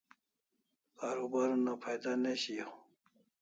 [0.97, 2.73] Karubar una phaida ne shiau